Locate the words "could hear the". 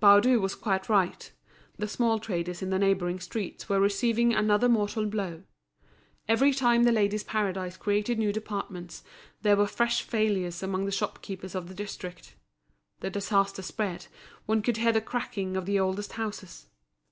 14.62-15.00